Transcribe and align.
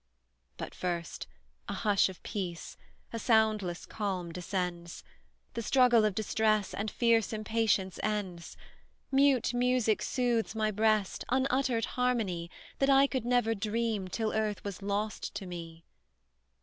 "But, 0.57 0.73
first, 0.73 1.27
a 1.69 1.75
hush 1.75 2.09
of 2.09 2.23
peace 2.23 2.75
a 3.13 3.19
soundless 3.19 3.85
calm 3.85 4.31
descends; 4.31 5.03
The 5.53 5.61
struggle 5.61 6.05
of 6.05 6.15
distress, 6.15 6.73
and 6.73 6.89
fierce 6.89 7.31
impatience 7.33 7.99
ends; 8.01 8.57
Mute 9.11 9.53
music 9.53 10.01
soothes 10.01 10.55
my 10.55 10.71
breast 10.71 11.23
unuttered 11.29 11.85
harmony, 11.85 12.49
That 12.79 12.89
I 12.89 13.05
could 13.05 13.25
never 13.25 13.53
dream, 13.53 14.07
till 14.07 14.33
Earth 14.33 14.63
was 14.63 14.81
lost 14.81 15.35
to 15.35 15.45
me. 15.45 15.85